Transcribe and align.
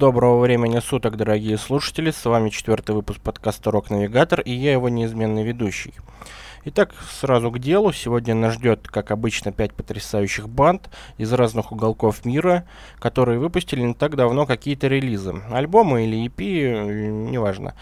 Доброго 0.00 0.40
времени 0.40 0.78
суток, 0.78 1.18
дорогие 1.18 1.58
слушатели. 1.58 2.10
С 2.10 2.24
вами 2.24 2.48
четвертый 2.48 2.94
выпуск 2.94 3.20
подкаста 3.20 3.70
«Рок 3.70 3.90
Навигатор» 3.90 4.40
и 4.40 4.50
я 4.50 4.72
его 4.72 4.88
неизменный 4.88 5.42
ведущий. 5.42 5.92
Итак, 6.64 6.94
сразу 7.10 7.50
к 7.50 7.58
делу. 7.58 7.92
Сегодня 7.92 8.34
нас 8.34 8.54
ждет, 8.54 8.88
как 8.88 9.10
обычно, 9.10 9.52
пять 9.52 9.74
потрясающих 9.74 10.48
банд 10.48 10.88
из 11.18 11.30
разных 11.34 11.70
уголков 11.70 12.24
мира, 12.24 12.64
которые 12.98 13.38
выпустили 13.38 13.82
не 13.82 13.92
так 13.92 14.16
давно 14.16 14.46
какие-то 14.46 14.86
релизы. 14.88 15.34
Альбомы 15.52 16.06
или 16.06 16.26
EP, 16.26 17.30
неважно. 17.30 17.74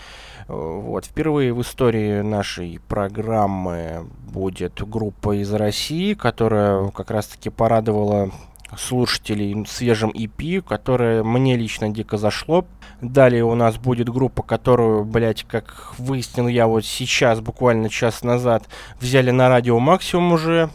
Вот. 0.48 1.04
Впервые 1.04 1.54
в 1.54 1.62
истории 1.62 2.22
нашей 2.22 2.80
программы 2.88 4.08
будет 4.28 4.82
группа 4.84 5.40
из 5.40 5.52
России, 5.52 6.14
которая 6.14 6.88
как 6.88 7.12
раз-таки 7.12 7.48
порадовала 7.48 8.32
слушателей 8.76 9.64
свежим 9.66 10.10
EP, 10.10 10.62
которое 10.62 11.22
мне 11.22 11.56
лично 11.56 11.88
дико 11.88 12.16
зашло. 12.16 12.64
Далее 13.00 13.44
у 13.44 13.54
нас 13.54 13.76
будет 13.76 14.08
группа, 14.08 14.42
которую, 14.42 15.04
блять, 15.04 15.44
как 15.44 15.94
выяснил 15.98 16.48
я 16.48 16.66
вот 16.66 16.84
сейчас, 16.84 17.40
буквально 17.40 17.88
час 17.88 18.22
назад, 18.22 18.64
взяли 19.00 19.30
на 19.30 19.48
радио 19.48 19.78
максимум 19.78 20.32
уже. 20.32 20.70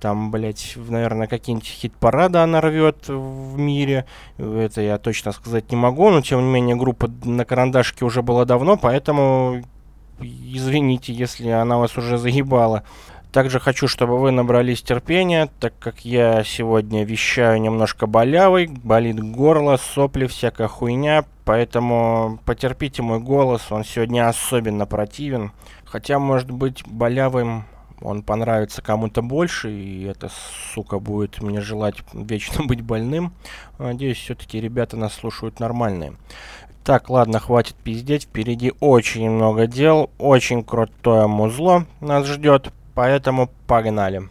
Там, 0.00 0.30
блять, 0.30 0.74
наверное, 0.76 1.26
какие-нибудь 1.26 1.66
хит-парады 1.66 2.38
она 2.38 2.60
рвет 2.60 3.08
в 3.08 3.58
мире. 3.58 4.04
Это 4.36 4.80
я 4.80 4.98
точно 4.98 5.32
сказать 5.32 5.72
не 5.72 5.76
могу, 5.76 6.10
но 6.10 6.20
тем 6.20 6.40
не 6.40 6.52
менее 6.52 6.76
группа 6.76 7.10
на 7.24 7.44
карандашке 7.44 8.04
уже 8.04 8.22
была 8.22 8.44
давно, 8.44 8.76
поэтому 8.76 9.62
извините, 10.20 11.12
если 11.12 11.48
она 11.48 11.78
вас 11.78 11.96
уже 11.96 12.18
заебала. 12.18 12.84
Также 13.32 13.60
хочу, 13.60 13.88
чтобы 13.88 14.18
вы 14.18 14.30
набрались 14.30 14.82
терпения, 14.82 15.50
так 15.60 15.74
как 15.78 16.04
я 16.04 16.42
сегодня 16.44 17.04
вещаю 17.04 17.60
немножко 17.60 18.06
болявый, 18.06 18.68
болит 18.68 19.20
горло, 19.20 19.76
сопли, 19.76 20.26
всякая 20.26 20.66
хуйня, 20.66 21.24
поэтому 21.44 22.38
потерпите 22.46 23.02
мой 23.02 23.20
голос, 23.20 23.70
он 23.70 23.84
сегодня 23.84 24.28
особенно 24.28 24.86
противен. 24.86 25.52
Хотя, 25.84 26.18
может 26.18 26.50
быть, 26.50 26.82
болявым 26.86 27.64
он 28.00 28.22
понравится 28.22 28.80
кому-то 28.80 29.22
больше, 29.22 29.70
и 29.70 30.04
это, 30.04 30.30
сука, 30.72 30.98
будет 30.98 31.42
мне 31.42 31.60
желать 31.60 31.96
вечно 32.12 32.64
быть 32.64 32.80
больным. 32.80 33.32
Надеюсь, 33.78 34.18
все-таки 34.18 34.60
ребята 34.60 34.96
нас 34.96 35.14
слушают 35.14 35.60
нормальные. 35.60 36.14
Так, 36.84 37.10
ладно, 37.10 37.38
хватит 37.38 37.74
пиздеть, 37.74 38.24
впереди 38.24 38.72
очень 38.80 39.28
много 39.28 39.66
дел, 39.66 40.10
очень 40.16 40.64
крутое 40.64 41.26
музло 41.26 41.84
нас 42.00 42.26
ждет, 42.26 42.72
Поэтому 42.98 43.48
погнали. 43.68 44.28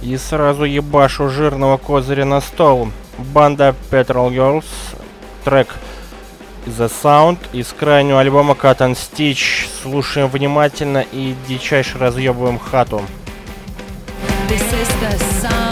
И 0.00 0.16
сразу 0.16 0.64
ебашу 0.64 1.28
жирного 1.28 1.76
козыря 1.76 2.24
на 2.24 2.40
стол. 2.40 2.88
Банда 3.18 3.74
Petrol 3.90 4.30
Girls, 4.30 4.64
трек 5.44 5.74
The 6.64 6.90
Sound 6.90 7.36
из 7.52 7.70
крайнего 7.74 8.18
альбома 8.18 8.54
Cut 8.54 8.78
and 8.78 8.94
Stitch. 8.94 9.68
Слушаем 9.82 10.28
внимательно 10.28 11.04
и 11.12 11.34
дичайше 11.48 11.98
разъебываем 11.98 12.58
хату. 12.58 13.02
This 14.48 14.62
is 14.72 14.88
the 15.02 15.18
sound 15.42 15.65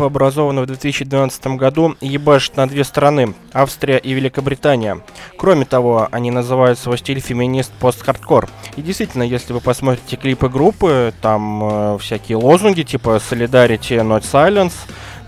группа, 0.00 0.06
образована 0.06 0.62
в 0.62 0.66
2012 0.66 1.46
году, 1.58 1.94
ебашит 2.00 2.56
на 2.56 2.66
две 2.66 2.84
страны– 2.84 3.34
Австрия 3.52 3.98
и 3.98 4.12
Великобритания. 4.12 5.00
Кроме 5.36 5.66
того, 5.66 6.08
они 6.10 6.30
называют 6.30 6.78
свой 6.78 6.96
стиль 6.96 7.20
феминист 7.20 7.70
пост-хардкор. 7.72 8.48
И 8.76 8.82
действительно, 8.82 9.22
если 9.22 9.52
вы 9.52 9.60
посмотрите 9.60 10.16
клипы 10.16 10.48
группы, 10.48 11.12
там 11.20 11.60
э, 11.62 11.98
всякие 11.98 12.38
лозунги 12.38 12.82
типа 12.82 13.20
Solidarity, 13.30 14.00
Not 14.02 14.22
Silence, 14.22 14.72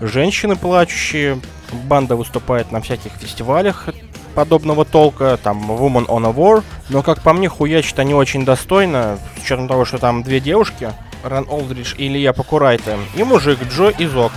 женщины 0.01 0.55
плачущие, 0.55 1.39
банда 1.87 2.15
выступает 2.15 2.71
на 2.71 2.81
всяких 2.81 3.11
фестивалях 3.13 3.89
подобного 4.33 4.85
толка, 4.85 5.37
там 5.43 5.71
Woman 5.71 6.07
on 6.07 6.25
a 6.25 6.31
War, 6.31 6.63
но 6.89 7.03
как 7.03 7.21
по 7.21 7.33
мне 7.33 7.47
хуячат 7.47 7.99
они 7.99 8.15
очень 8.15 8.43
достойно, 8.43 9.19
с 9.37 9.43
учетом 9.43 9.67
того, 9.67 9.85
что 9.85 9.99
там 9.99 10.23
две 10.23 10.39
девушки, 10.39 10.89
Ран 11.23 11.45
Олдридж 11.49 11.93
и 11.97 12.07
Илья 12.07 12.33
Покурайте, 12.33 12.97
и 13.15 13.23
мужик 13.23 13.59
Джо 13.69 13.93
Изок. 13.99 14.31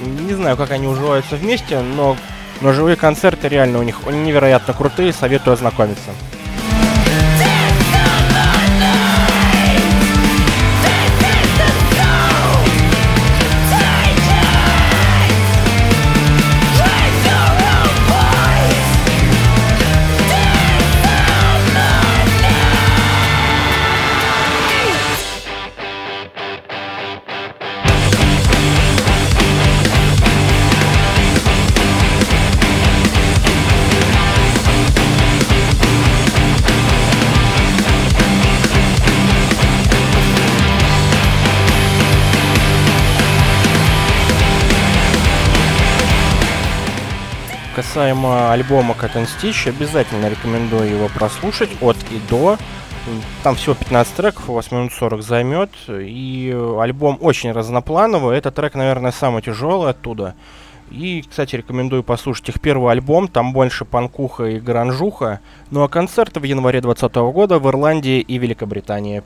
Не 0.00 0.34
знаю, 0.34 0.56
как 0.56 0.70
они 0.70 0.86
уживаются 0.86 1.36
вместе, 1.36 1.80
но, 1.80 2.16
но 2.60 2.72
живые 2.72 2.96
концерты 2.96 3.48
реально 3.48 3.80
у 3.80 3.82
них 3.82 4.00
невероятно 4.06 4.74
крутые, 4.74 5.12
советую 5.12 5.54
ознакомиться. 5.54 6.10
Касаемо 47.88 48.52
альбома 48.52 48.94
Cat 48.94 49.14
Stitch, 49.14 49.66
обязательно 49.66 50.28
рекомендую 50.28 50.90
его 50.90 51.08
прослушать 51.08 51.70
от 51.80 51.96
и 52.10 52.20
до. 52.28 52.58
Там 53.42 53.54
всего 53.54 53.74
15 53.74 54.14
треков, 54.14 54.46
8 54.48 54.76
минут 54.76 54.92
40 54.92 55.22
займет. 55.22 55.70
И 55.88 56.54
альбом 56.78 57.16
очень 57.22 57.50
разноплановый. 57.50 58.36
Этот 58.36 58.56
трек, 58.56 58.74
наверное, 58.74 59.10
самый 59.10 59.40
тяжелый 59.40 59.92
оттуда. 59.92 60.34
И, 60.90 61.24
кстати, 61.26 61.56
рекомендую 61.56 62.02
послушать 62.02 62.50
их 62.50 62.60
первый 62.60 62.92
альбом. 62.92 63.26
Там 63.26 63.54
больше 63.54 63.86
панкуха 63.86 64.44
и 64.44 64.60
гранжуха. 64.60 65.40
Ну 65.70 65.82
а 65.82 65.88
концерты 65.88 66.40
в 66.40 66.44
январе 66.44 66.82
2020 66.82 67.16
года 67.32 67.58
в 67.58 67.66
Ирландии 67.68 68.20
и 68.20 68.36
Великобритании. 68.36 69.22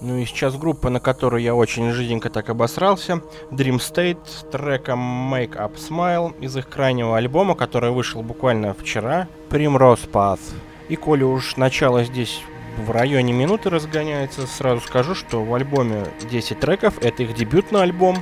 Сейчас 0.00 0.56
группа, 0.56 0.90
на 0.90 1.00
которую 1.00 1.42
я 1.42 1.54
очень 1.54 1.90
жиденько 1.92 2.30
так 2.30 2.48
обосрался. 2.48 3.22
Dream 3.50 3.76
State 3.76 4.18
с 4.26 4.44
треком 4.50 5.32
Make 5.32 5.56
Up 5.56 5.76
Smile 5.76 6.38
из 6.40 6.56
их 6.56 6.68
крайнего 6.68 7.16
альбома, 7.16 7.54
который 7.54 7.90
вышел 7.90 8.22
буквально 8.22 8.74
вчера. 8.74 9.28
Primrose 9.50 10.10
Path. 10.10 10.40
И 10.88 10.96
коли 10.96 11.22
уж 11.22 11.56
начало 11.56 12.04
здесь 12.04 12.42
в 12.76 12.90
районе 12.90 13.32
минуты 13.32 13.70
разгоняется, 13.70 14.46
сразу 14.46 14.80
скажу, 14.80 15.14
что 15.14 15.44
в 15.44 15.54
альбоме 15.54 16.06
10 16.30 16.58
треков, 16.58 16.98
это 17.02 17.22
их 17.22 17.34
дебютный 17.34 17.82
альбом, 17.82 18.16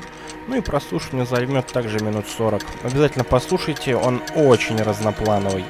ну 0.48 0.56
и 0.56 0.60
прослушивание 0.60 1.26
займет 1.26 1.66
также 1.66 2.00
минут 2.00 2.26
40. 2.26 2.62
Обязательно 2.82 3.24
послушайте, 3.24 3.96
он 3.96 4.20
очень 4.34 4.80
разноплановый. 4.82 5.64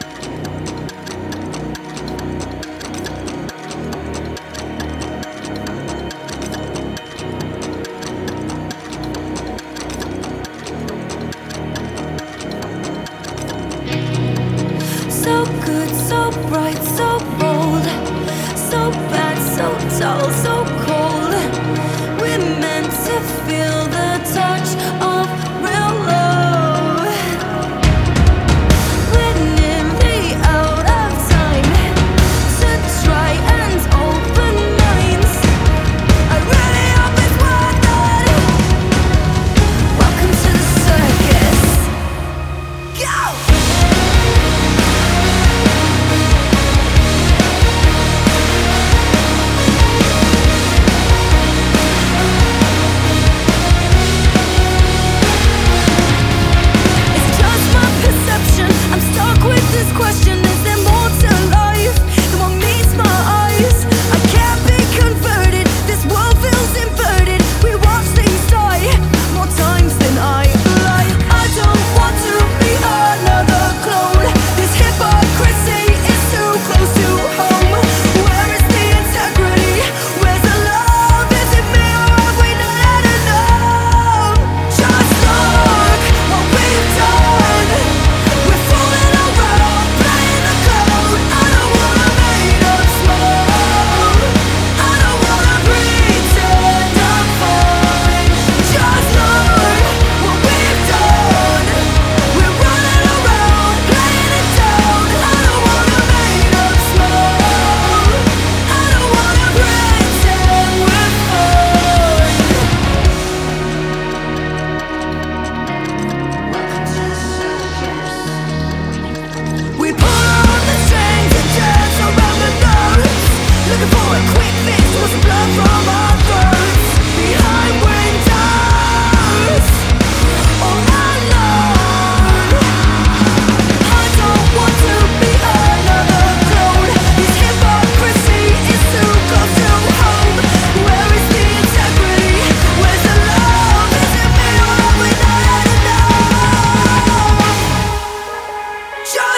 Enjoy! 149.09 149.38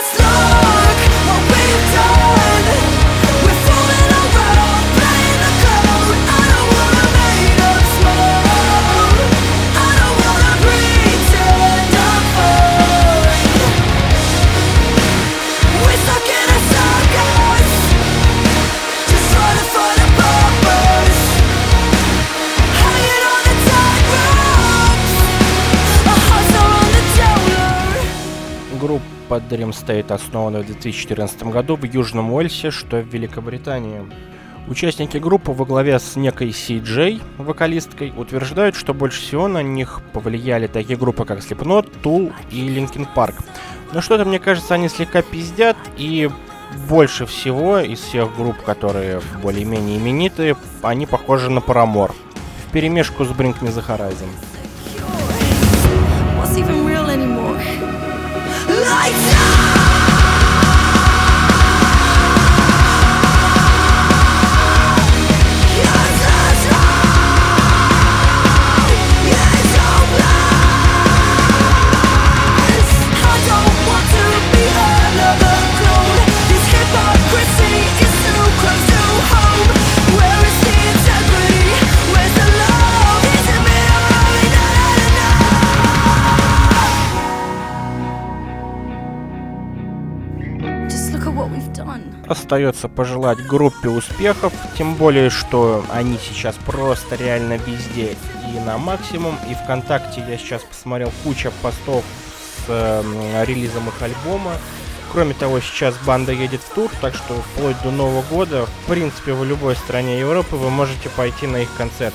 Dream 29.39 29.71
State 29.71 30.13
основана 30.13 30.61
в 30.61 30.67
2014 30.67 31.43
году 31.45 31.77
в 31.77 31.85
Южном 31.85 32.33
Уэльсе, 32.33 32.71
что 32.71 32.99
в 32.99 33.07
Великобритании. 33.07 34.03
Участники 34.69 35.17
группы 35.17 35.53
во 35.53 35.65
главе 35.65 35.99
с 35.99 36.17
некой 36.17 36.51
CJ, 36.51 37.23
вокалисткой, 37.39 38.13
утверждают, 38.17 38.77
что 38.77 38.95
больше 38.95 39.21
всего 39.21 39.49
на 39.49 39.63
них 39.63 40.01
повлияли 40.13 40.67
такие 40.67 40.99
группы, 40.99 41.25
как 41.25 41.41
Slipknot, 41.41 41.91
Tool 42.03 42.33
и 42.51 42.69
Linkin 42.69 43.09
Park. 43.15 43.35
Но 43.93 44.01
что-то, 44.01 44.25
мне 44.25 44.39
кажется, 44.39 44.75
они 44.75 44.89
слегка 44.89 45.23
пиздят, 45.23 45.77
и 45.97 46.31
больше 46.89 47.27
всего 47.27 47.81
из 47.81 47.99
всех 48.01 48.37
групп, 48.37 48.63
которые 48.63 49.21
более-менее 49.43 49.99
именитые, 49.99 50.57
они 50.83 51.07
похожи 51.07 51.51
на 51.51 51.59
Paramore. 51.59 52.13
В 52.67 52.73
перемешку 52.73 53.25
с 53.25 53.29
Bring 53.29 53.59
Me 53.61 53.75
The 53.75 53.85
Horizon. 53.85 54.29
Lights 59.11 59.40
Остается 92.31 92.89
пожелать 92.89 93.45
группе 93.45 93.89
успехов, 93.89 94.53
тем 94.79 94.95
более, 94.95 95.31
что 95.31 95.85
они 95.91 96.17
сейчас 96.17 96.55
просто 96.65 97.17
реально 97.17 97.55
везде 97.55 98.17
и 98.55 98.61
на 98.61 98.79
максимум. 98.79 99.35
И 99.51 99.55
ВКонтакте 99.55 100.25
я 100.29 100.39
сейчас 100.39 100.63
посмотрел 100.63 101.11
куча 101.25 101.51
постов 101.61 102.05
с 102.57 102.67
э, 102.69 103.45
релизом 103.45 103.89
их 103.89 104.01
альбома. 104.01 104.53
Кроме 105.13 105.35
того, 105.35 105.59
сейчас 105.59 105.97
банда 106.07 106.31
едет 106.31 106.61
в 106.61 106.73
тур, 106.73 106.89
так 107.01 107.17
что 107.17 107.35
вплоть 107.35 107.83
до 107.83 107.91
Нового 107.91 108.23
года, 108.31 108.67
в 108.67 108.87
принципе, 108.87 109.33
в 109.33 109.45
любой 109.45 109.75
стране 109.75 110.21
Европы 110.21 110.55
вы 110.55 110.71
можете 110.71 111.09
пойти 111.09 111.49
на 111.49 111.57
их 111.57 111.69
концерт. 111.77 112.15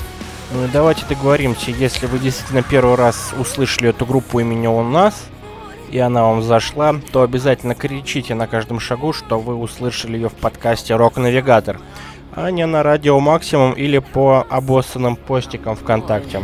Ну 0.53 0.63
и 0.63 0.69
давайте 0.69 1.05
договоримся, 1.07 1.71
если 1.71 2.05
вы 2.05 2.19
действительно 2.19 2.63
первый 2.63 2.95
раз 2.95 3.33
услышали 3.37 3.89
эту 3.89 4.05
группу 4.05 4.39
имени 4.39 4.67
у 4.67 4.81
нас, 4.81 5.25
и 5.95 5.99
она 5.99 6.23
вам 6.23 6.41
зашла, 6.41 6.93
то 7.13 7.21
обязательно 7.21 7.73
кричите 7.73 8.35
на 8.35 8.47
каждом 8.47 8.81
шагу, 8.81 9.13
что 9.13 9.39
вы 9.39 9.55
услышали 9.55 10.17
ее 10.17 10.27
в 10.27 10.33
подкасте 10.33 10.93
«Рок-навигатор». 10.93 11.79
а 12.33 12.51
не 12.51 12.65
на 12.65 12.83
радио 12.83 13.17
Максимум 13.21 13.71
или 13.71 13.99
по 13.99 14.45
обоссанным 14.49 15.15
постикам 15.15 15.77
ВКонтакте. 15.77 16.41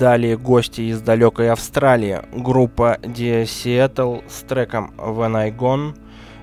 Далее 0.00 0.38
гости 0.38 0.80
из 0.80 1.02
далекой 1.02 1.52
Австралии, 1.52 2.22
группа 2.32 2.96
The 3.02 3.42
Seattle 3.42 4.24
с 4.30 4.40
треком 4.44 4.94
When 4.96 5.36
I 5.36 5.50
Gone 5.50 5.94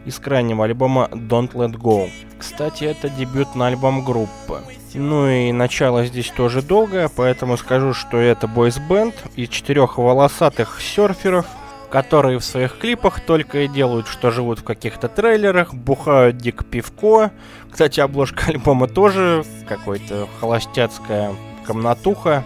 из 0.06 0.20
крайнего 0.20 0.66
альбома 0.66 1.10
Don't 1.12 1.54
Let 1.54 1.72
Go. 1.72 2.08
Кстати, 2.38 2.84
это 2.84 3.10
дебютный 3.10 3.66
альбом 3.66 4.06
группы. 4.06 4.62
Ну 4.94 5.28
и 5.28 5.52
начало 5.52 6.06
здесь 6.06 6.30
тоже 6.30 6.62
долгое, 6.62 7.10
поэтому 7.10 7.58
скажу, 7.58 7.96
что 7.96 8.18
это 8.18 8.48
бойс-бенд 8.48 9.16
из 9.36 9.50
четырех 9.50 9.98
волосатых 9.98 10.80
серферов, 10.80 11.48
которые 11.90 12.38
в 12.38 12.46
своих 12.46 12.78
клипах 12.78 13.22
только 13.22 13.62
и 13.62 13.68
делают, 13.68 14.06
что 14.06 14.30
живут 14.30 14.60
в 14.60 14.64
каких-то 14.66 15.08
трейлерах, 15.08 15.74
бухают 15.74 16.38
дик 16.38 16.64
пивко. 16.64 17.32
Кстати, 17.72 18.02
обложка 18.02 18.46
альбома 18.50 18.88
тоже 18.88 19.44
какой-то 19.68 20.28
холостяцкая 20.40 21.32
комнатуха. 21.66 22.44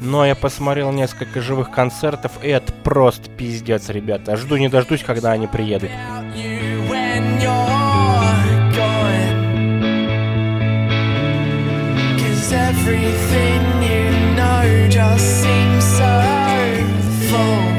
Но 0.00 0.26
я 0.26 0.34
посмотрел 0.34 0.92
несколько 0.92 1.40
живых 1.40 1.70
концертов, 1.70 2.32
и 2.42 2.48
это 2.48 2.72
просто 2.72 3.30
пиздец, 3.30 3.88
ребята. 3.88 4.36
Жду 4.36 4.56
не 4.56 4.68
дождусь, 4.68 5.02
когда 5.02 5.32
они 5.32 5.46
приедут. 5.46 5.90
Everything 12.86 13.82
you 13.82 14.36
know 14.36 14.88
just 14.88 15.42
seems 15.42 15.84
so 15.84 16.14
false 17.30 17.73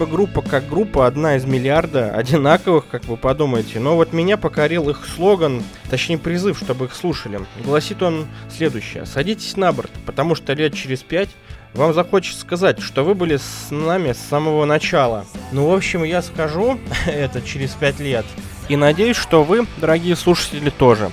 бы 0.00 0.06
группа 0.06 0.40
как 0.40 0.66
группа, 0.66 1.06
одна 1.06 1.36
из 1.36 1.44
миллиарда, 1.44 2.14
одинаковых, 2.14 2.86
как 2.90 3.04
вы 3.04 3.18
подумаете. 3.18 3.80
Но 3.80 3.96
вот 3.96 4.14
меня 4.14 4.38
покорил 4.38 4.88
их 4.88 5.04
слоган, 5.04 5.62
точнее 5.90 6.16
призыв, 6.16 6.58
чтобы 6.58 6.86
их 6.86 6.94
слушали. 6.94 7.40
Гласит 7.62 8.02
он 8.02 8.26
следующее. 8.48 9.04
Садитесь 9.04 9.58
на 9.58 9.72
борт, 9.72 9.90
потому 10.06 10.34
что 10.34 10.54
лет 10.54 10.74
через 10.74 11.00
пять 11.00 11.28
вам 11.74 11.92
захочется 11.92 12.40
сказать, 12.40 12.80
что 12.80 13.04
вы 13.04 13.14
были 13.14 13.36
с 13.36 13.70
нами 13.70 14.12
с 14.12 14.18
самого 14.18 14.64
начала. 14.64 15.26
Ну, 15.52 15.68
в 15.68 15.74
общем, 15.74 16.02
я 16.02 16.22
скажу 16.22 16.80
это 17.06 17.42
через 17.42 17.72
пять 17.72 18.00
лет. 18.00 18.24
И 18.70 18.76
надеюсь, 18.76 19.16
что 19.16 19.44
вы, 19.44 19.66
дорогие 19.76 20.16
слушатели, 20.16 20.70
тоже. 20.70 21.10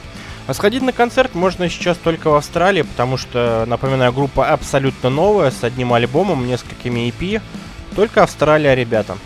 А 0.47 0.53
сходить 0.53 0.81
на 0.81 0.93
концерт 0.93 1.35
можно 1.35 1.67
сейчас 1.67 1.97
только 1.97 2.29
в 2.29 2.35
Австралии, 2.35 2.83
потому 2.83 3.17
что, 3.17 3.65
напоминаю, 3.67 4.13
группа 4.13 4.47
абсолютно 4.47 5.09
новая, 5.09 5.51
с 5.51 5.61
одним 5.65 5.91
альбомом, 5.91 6.47
несколькими 6.47 7.09
EP. 7.09 7.41
Только 7.97 8.21
Австралия, 8.21 8.75
ребята. 8.75 9.17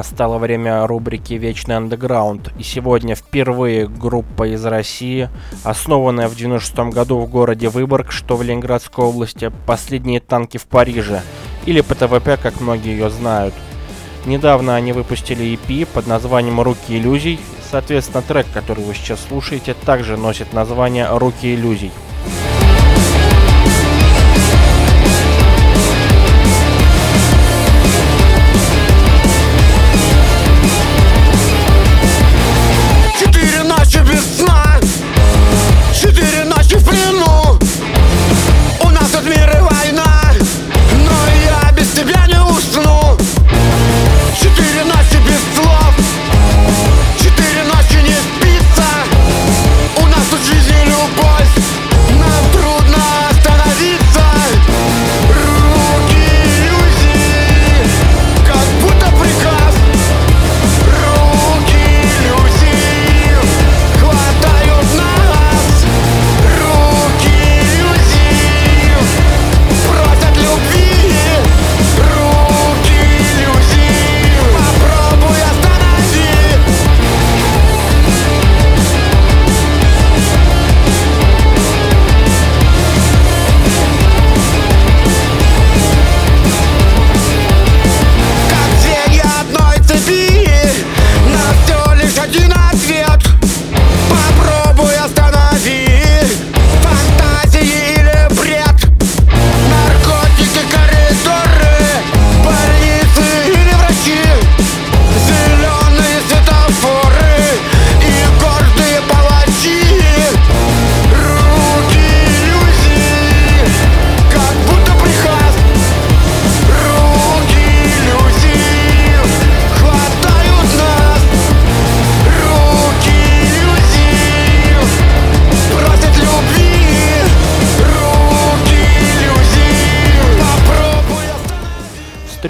Настало 0.00 0.38
время 0.38 0.86
рубрики 0.86 1.34
«Вечный 1.34 1.76
андеграунд», 1.76 2.54
и 2.58 2.62
сегодня 2.62 3.14
впервые 3.14 3.86
группа 3.86 4.48
из 4.48 4.64
России, 4.64 5.28
основанная 5.62 6.26
в 6.26 6.34
96 6.34 6.94
году 6.94 7.18
в 7.18 7.28
городе 7.28 7.68
Выборг, 7.68 8.10
что 8.10 8.34
в 8.36 8.42
Ленинградской 8.42 9.04
области, 9.04 9.52
«Последние 9.66 10.20
танки 10.20 10.56
в 10.56 10.64
Париже», 10.64 11.20
или 11.66 11.82
ПТВП, 11.82 12.38
как 12.38 12.62
многие 12.62 12.92
ее 12.92 13.10
знают. 13.10 13.52
Недавно 14.24 14.74
они 14.74 14.94
выпустили 14.94 15.44
EP 15.52 15.84
под 15.84 16.06
названием 16.06 16.62
«Руки 16.62 16.96
иллюзий» 16.96 17.38
Соответственно, 17.70 18.22
трек, 18.22 18.46
который 18.54 18.82
вы 18.82 18.94
сейчас 18.94 19.20
слушаете, 19.28 19.74
также 19.74 20.16
носит 20.16 20.54
название 20.54 21.08
«Руки 21.18 21.54
иллюзий». 21.54 21.92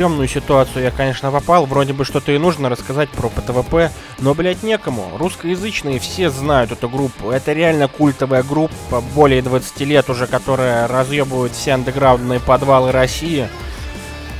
Стрёмную 0.00 0.28
ситуацию 0.28 0.85
я, 0.85 0.90
конечно, 0.90 1.30
попал. 1.30 1.66
Вроде 1.66 1.92
бы 1.92 2.07
что-то 2.07 2.33
и 2.33 2.38
нужно 2.38 2.71
рассказать 2.71 3.11
про 3.11 3.28
ПТВП, 3.28 3.90
но, 4.19 4.33
блядь, 4.33 4.62
некому. 4.62 5.11
Русскоязычные 5.19 5.99
все 5.99 6.30
знают 6.30 6.73
эту 6.73 6.88
группу. 6.88 7.30
Это 7.30 7.52
реально 7.52 7.87
культовая 7.87 8.42
группа, 8.42 9.03
более 9.14 9.42
20 9.42 9.81
лет 9.81 10.09
уже, 10.09 10.27
которая 10.27 10.88
разъебывает 10.88 11.53
все 11.53 11.72
андеграундные 11.72 12.40
подвалы 12.40 12.92
России. 12.92 13.51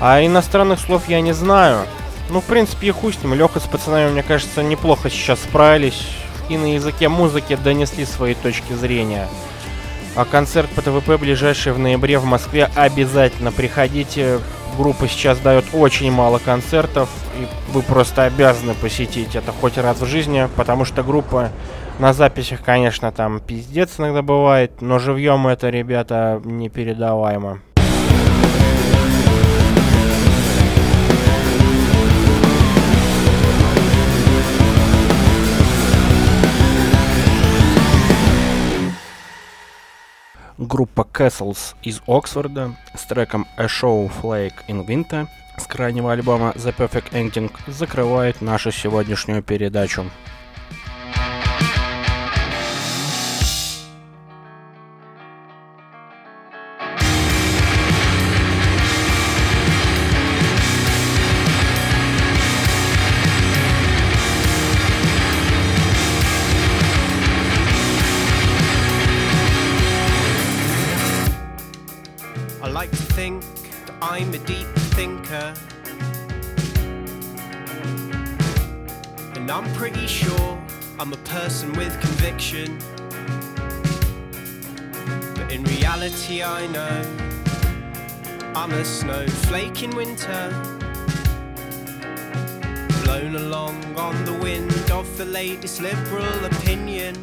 А 0.01 0.25
иностранных 0.25 0.81
слов 0.81 1.03
я 1.09 1.21
не 1.21 1.35
знаю. 1.35 1.81
Ну, 2.31 2.41
в 2.41 2.45
принципе, 2.45 2.87
и 2.87 2.91
хуй 2.91 3.13
с 3.13 3.23
ним. 3.23 3.35
Леха 3.35 3.61
с 3.61 3.65
пацанами, 3.65 4.13
мне 4.13 4.23
кажется, 4.23 4.63
неплохо 4.63 5.11
сейчас 5.11 5.41
справились. 5.41 6.07
И 6.49 6.57
на 6.57 6.73
языке 6.73 7.11
музыки 7.11 7.59
донесли 7.63 8.07
свои 8.07 8.33
точки 8.33 8.73
зрения. 8.73 9.29
А 10.17 10.25
концерт 10.25 10.71
по 10.71 10.81
ТВП 10.81 11.19
ближайший 11.19 11.73
в 11.73 11.79
ноябре 11.79 12.19
в 12.19 12.25
Москве 12.25 12.71
обязательно 12.75 13.53
приходите. 13.53 14.41
Группа 14.77 15.09
сейчас 15.09 15.39
дает 15.39 15.65
очень 15.73 16.11
мало 16.11 16.39
концертов, 16.39 17.09
и 17.39 17.47
вы 17.73 17.83
просто 17.83 18.25
обязаны 18.25 18.75
посетить 18.75 19.37
это 19.37 19.53
хоть 19.53 19.77
раз 19.77 20.01
в 20.01 20.07
жизни, 20.07 20.49
потому 20.57 20.85
что 20.85 21.03
группа 21.03 21.51
на 21.99 22.15
записях, 22.15 22.63
конечно, 22.63 23.13
там 23.13 23.41
пиздец 23.41 23.99
иногда 23.99 24.23
бывает, 24.23 24.81
но 24.81 24.99
живьем 24.99 25.47
это, 25.47 25.69
ребята, 25.69 26.41
непередаваемо. 26.45 27.61
Группа 40.61 41.07
Castles 41.11 41.75
из 41.83 42.03
Оксфорда 42.07 42.77
с 42.95 43.07
треком 43.07 43.47
A 43.57 43.65
Show 43.65 44.13
Flake 44.21 44.67
in 44.69 44.85
Winter 44.85 45.27
с 45.57 45.67
крайнего 45.67 46.13
альбома 46.13 46.53
The 46.55 46.77
Perfect 46.77 47.13
Ending 47.13 47.51
закрывает 47.67 48.43
нашу 48.43 48.71
сегодняшнюю 48.71 49.43
передачу. 49.43 50.05
Pretty 79.81 80.07
sure 80.07 80.63
I'm 80.99 81.11
a 81.15 81.17
person 81.25 81.73
with 81.73 81.99
conviction. 82.03 82.77
But 85.35 85.51
in 85.51 85.65
reality, 85.65 86.43
I 86.43 86.67
know 86.67 87.03
I'm 88.55 88.73
a 88.73 88.85
snowflake 88.85 89.83
in 89.83 89.97
winter. 89.97 90.51
Blown 93.05 93.37
along 93.37 93.83
on 93.97 94.23
the 94.27 94.35
wind 94.35 94.91
of 94.91 95.17
the 95.17 95.25
latest 95.25 95.81
liberal 95.81 96.45
opinion. 96.45 97.15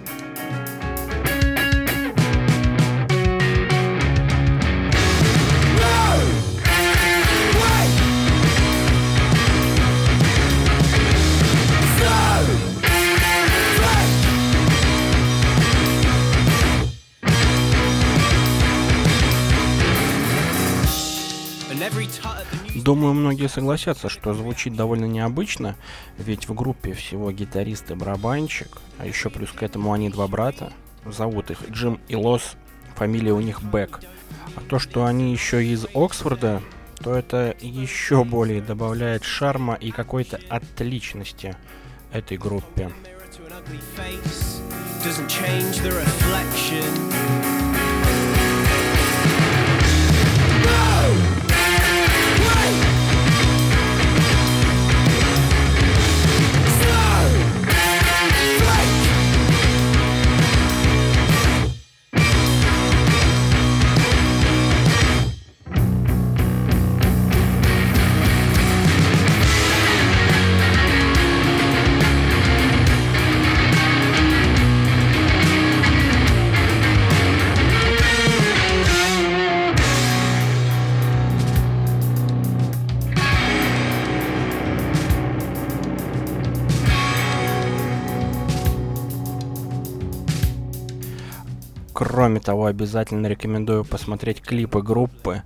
Думаю, 22.87 23.13
многие 23.13 23.49
согласятся, 23.49 24.07
что 24.07 24.33
звучит 24.33 24.73
довольно 24.73 25.03
необычно, 25.03 25.75
ведь 26.17 26.47
в 26.47 26.53
группе 26.53 26.93
всего 26.93 27.33
гитарист 27.33 27.91
и 27.91 27.95
барабанщик, 27.95 28.77
а 28.97 29.05
еще 29.05 29.29
плюс 29.29 29.51
к 29.51 29.61
этому 29.61 29.91
они 29.91 30.09
два 30.09 30.25
брата. 30.29 30.71
Зовут 31.05 31.51
их 31.51 31.69
Джим 31.69 31.99
и 32.07 32.15
Лос, 32.15 32.53
фамилия 32.95 33.33
у 33.33 33.41
них 33.41 33.61
Бэк. 33.61 33.99
А 34.55 34.61
то, 34.61 34.79
что 34.79 35.03
они 35.03 35.33
еще 35.33 35.65
из 35.65 35.85
Оксфорда, 35.93 36.61
то 37.03 37.13
это 37.13 37.57
еще 37.59 38.23
более 38.23 38.61
добавляет 38.61 39.25
шарма 39.25 39.73
и 39.73 39.91
какой-то 39.91 40.39
отличности 40.47 41.57
этой 42.13 42.37
группе. 42.37 42.89
doesn't 45.03 45.27
change 45.27 45.79
the 45.81 45.91
reflection. 45.91 47.46
Кроме 92.27 92.41
того, 92.41 92.65
обязательно 92.65 93.27
рекомендую 93.27 93.85
посмотреть 93.85 94.41
клипы 94.41 94.81
группы. 94.81 95.43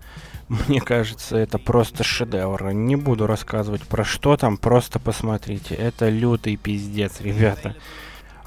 Мне 0.49 0.81
кажется, 0.81 1.37
это 1.37 1.59
просто 1.59 2.03
шедевр. 2.03 2.71
Не 2.73 2.95
буду 2.95 3.27
рассказывать 3.27 3.83
про 3.83 4.03
что 4.03 4.35
там, 4.35 4.57
просто 4.57 4.97
посмотрите. 4.97 5.75
Это 5.75 6.09
лютый 6.09 6.55
пиздец, 6.55 7.21
ребята. 7.21 7.75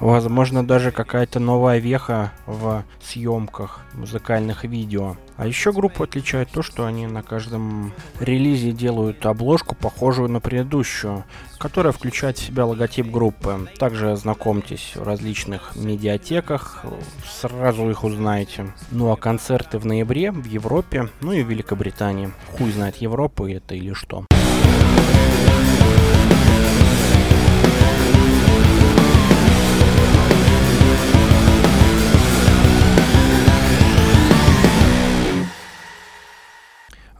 Возможно, 0.04 0.62
даже 0.62 0.90
какая-то 0.90 1.40
новая 1.40 1.78
веха 1.78 2.30
в 2.44 2.84
съемках 3.02 3.80
музыкальных 3.94 4.64
видео. 4.64 5.16
А 5.38 5.46
еще 5.46 5.72
группу 5.72 6.04
отличает 6.04 6.50
то, 6.50 6.60
что 6.62 6.84
они 6.84 7.06
на 7.06 7.22
каждом 7.22 7.90
релизе 8.20 8.72
делают 8.72 9.24
обложку, 9.24 9.74
похожую 9.74 10.28
на 10.28 10.40
предыдущую, 10.40 11.24
которая 11.56 11.94
включает 11.94 12.36
в 12.36 12.44
себя 12.44 12.66
логотип 12.66 13.06
группы. 13.06 13.66
Также 13.78 14.14
знакомьтесь 14.16 14.92
в 14.94 15.02
различных 15.02 15.74
медиатеках, 15.74 16.84
сразу 17.26 17.88
их 17.88 18.04
узнаете. 18.04 18.74
Ну 18.90 19.10
а 19.10 19.16
концерты 19.16 19.78
в 19.78 19.86
ноябре 19.86 20.30
в 20.30 20.44
Европе, 20.44 21.08
ну 21.22 21.32
и 21.32 21.42
в 21.42 21.48
Великобритании. 21.48 22.30
Хуй 22.58 22.72
знает 22.72 22.96
Европа 22.96 23.50
это 23.50 23.74
или 23.74 23.94
что. 23.94 24.26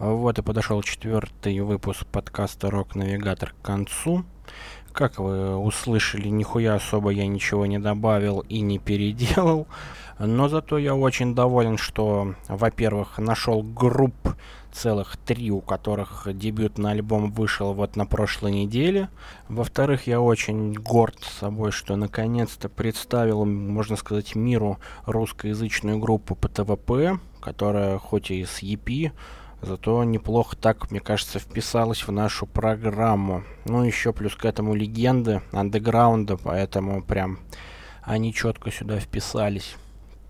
Вот 0.07 0.39
и 0.39 0.43
подошел 0.43 0.83
четвертый 0.83 1.59
выпуск 1.61 2.05
подкаста 2.05 2.71
Рок 2.71 2.95
Навигатор 2.95 3.55
к 3.55 3.65
концу. 3.65 4.27
Как 4.93 5.19
вы 5.19 5.57
услышали, 5.57 6.29
нихуя 6.29 6.75
особо 6.75 7.09
я 7.09 7.27
ничего 7.27 7.65
не 7.65 7.79
добавил 7.79 8.41
и 8.41 8.61
не 8.61 8.79
переделал. 8.79 9.67
Но 10.19 10.49
зато 10.49 10.77
я 10.77 10.95
очень 10.95 11.35
доволен, 11.35 11.79
что, 11.79 12.35
во-первых, 12.49 13.17
нашел 13.17 13.63
групп 13.63 14.37
целых 14.73 15.17
три, 15.17 15.51
у 15.51 15.63
которых 15.63 16.29
дебютный 16.35 16.91
альбом 16.91 17.33
вышел 17.33 17.73
вот 17.73 17.97
на 17.97 18.05
прошлой 18.05 18.53
неделе. 18.53 19.09
Во-вторых, 19.49 20.07
я 20.07 20.21
очень 20.21 20.75
горд 20.75 21.19
собой, 21.41 21.73
что 21.73 21.97
наконец-то 21.97 22.69
представил, 22.69 23.47
можно 23.47 23.97
сказать, 23.97 24.35
миру 24.35 24.79
русскоязычную 25.07 25.99
группу 25.99 26.35
ПТВП, 26.37 27.19
которая 27.41 27.97
хоть 27.99 28.31
и 28.31 28.45
с 28.45 28.63
EP, 28.63 29.13
Зато 29.65 30.05
неплохо 30.05 30.57
так, 30.57 30.91
мне 30.91 31.01
кажется, 31.01 31.39
вписалась 31.39 32.07
в 32.07 32.13
нашу 32.13 32.47
программу. 32.47 33.45
Ну, 33.65 33.83
еще 33.83 34.13
плюс 34.13 34.35
к 34.35 34.45
этому 34.45 34.75
легенды 34.75 35.41
андеграунда, 35.53 36.37
поэтому 36.37 37.03
прям 37.03 37.39
они 38.03 38.35
четко 38.35 38.71
сюда 38.71 38.99
вписались. 39.01 39.77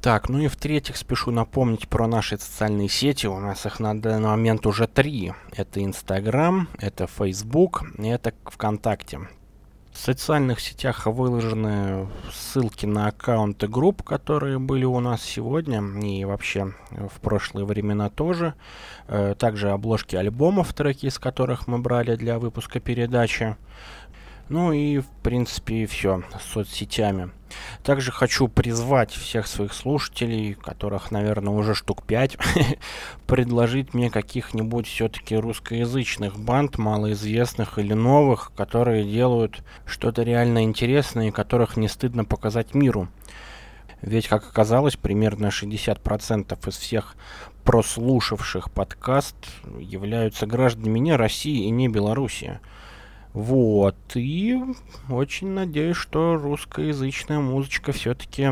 Так, 0.00 0.28
ну 0.28 0.38
и 0.38 0.48
в-третьих, 0.48 0.96
спешу 0.96 1.30
напомнить 1.30 1.88
про 1.88 2.06
наши 2.06 2.38
социальные 2.38 2.88
сети. 2.88 3.26
У 3.26 3.40
нас 3.40 3.66
их 3.66 3.80
на 3.80 3.98
данный 3.98 4.28
момент 4.28 4.66
уже 4.66 4.86
три. 4.86 5.32
Это 5.56 5.82
Инстаграм, 5.82 6.68
это 6.78 7.06
Фейсбук 7.06 7.84
и 7.98 8.06
это 8.08 8.34
ВКонтакте. 8.44 9.20
В 9.94 9.98
социальных 9.98 10.58
сетях 10.58 11.06
выложены 11.06 12.08
ссылки 12.32 12.84
на 12.84 13.06
аккаунты 13.06 13.68
групп, 13.68 14.02
которые 14.02 14.58
были 14.58 14.84
у 14.84 14.98
нас 14.98 15.22
сегодня 15.22 15.80
и 16.02 16.24
вообще 16.24 16.74
в 16.90 17.20
прошлые 17.20 17.64
времена 17.64 18.10
тоже. 18.10 18.54
Э, 19.06 19.36
также 19.38 19.70
обложки 19.70 20.16
альбомов, 20.16 20.74
треки 20.74 21.06
из 21.06 21.20
которых 21.20 21.68
мы 21.68 21.78
брали 21.78 22.16
для 22.16 22.40
выпуска 22.40 22.80
передачи. 22.80 23.56
Ну 24.48 24.72
и, 24.72 24.98
в 24.98 25.06
принципе, 25.22 25.86
все 25.86 26.22
с 26.38 26.52
соцсетями. 26.52 27.30
Также 27.82 28.12
хочу 28.12 28.48
призвать 28.48 29.10
всех 29.10 29.46
своих 29.46 29.72
слушателей, 29.72 30.54
которых, 30.54 31.10
наверное, 31.10 31.54
уже 31.54 31.74
штук 31.74 32.02
5, 32.02 32.36
предложить 33.26 33.94
мне 33.94 34.10
каких-нибудь 34.10 34.86
все-таки 34.86 35.36
русскоязычных 35.36 36.38
банд, 36.38 36.78
малоизвестных 36.78 37.78
или 37.78 37.94
новых, 37.94 38.52
которые 38.56 39.04
делают 39.04 39.62
что-то 39.86 40.22
реально 40.22 40.64
интересное 40.64 41.28
и 41.28 41.32
которых 41.32 41.76
не 41.76 41.88
стыдно 41.88 42.24
показать 42.24 42.74
миру. 42.74 43.08
Ведь, 44.02 44.28
как 44.28 44.46
оказалось, 44.46 44.96
примерно 44.96 45.46
60% 45.46 46.68
из 46.68 46.76
всех 46.76 47.16
прослушавших 47.64 48.70
подкаст 48.70 49.36
являются 49.80 50.46
гражданами 50.46 50.98
не 50.98 51.16
России 51.16 51.64
и 51.64 51.70
не 51.70 51.88
Белоруссии. 51.88 52.60
Вот, 53.34 53.96
и 54.14 54.62
очень 55.10 55.48
надеюсь, 55.48 55.96
что 55.96 56.36
русскоязычная 56.36 57.40
музычка 57.40 57.90
все-таки 57.90 58.48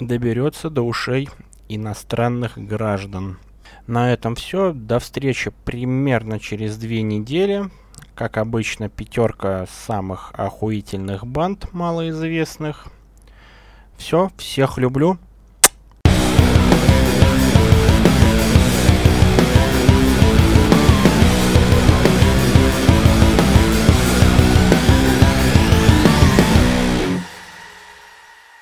доберется 0.00 0.68
до 0.68 0.82
ушей 0.82 1.28
иностранных 1.68 2.58
граждан. 2.58 3.38
На 3.86 4.12
этом 4.12 4.34
все. 4.34 4.72
До 4.72 4.98
встречи 4.98 5.52
примерно 5.64 6.40
через 6.40 6.76
две 6.76 7.02
недели. 7.02 7.70
Как 8.16 8.36
обычно, 8.36 8.88
пятерка 8.88 9.66
самых 9.86 10.32
охуительных 10.34 11.24
банд 11.24 11.72
малоизвестных. 11.72 12.88
Все, 13.96 14.30
всех 14.38 14.76
люблю. 14.76 15.18